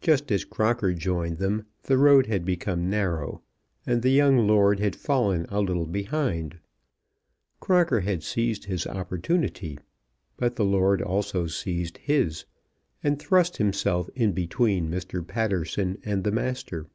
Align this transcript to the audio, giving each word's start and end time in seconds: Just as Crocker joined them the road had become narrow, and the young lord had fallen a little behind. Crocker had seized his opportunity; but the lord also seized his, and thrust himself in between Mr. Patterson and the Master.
Just 0.00 0.30
as 0.30 0.44
Crocker 0.44 0.94
joined 0.94 1.38
them 1.38 1.66
the 1.82 1.98
road 1.98 2.26
had 2.26 2.44
become 2.44 2.88
narrow, 2.88 3.42
and 3.84 4.00
the 4.00 4.12
young 4.12 4.46
lord 4.46 4.78
had 4.78 4.94
fallen 4.94 5.44
a 5.48 5.60
little 5.60 5.86
behind. 5.88 6.60
Crocker 7.58 7.98
had 8.02 8.22
seized 8.22 8.66
his 8.66 8.86
opportunity; 8.86 9.76
but 10.36 10.54
the 10.54 10.64
lord 10.64 11.02
also 11.02 11.48
seized 11.48 11.98
his, 11.98 12.44
and 13.02 13.18
thrust 13.18 13.56
himself 13.56 14.08
in 14.14 14.30
between 14.30 14.88
Mr. 14.88 15.26
Patterson 15.26 15.98
and 16.04 16.22
the 16.22 16.30
Master. 16.30 16.86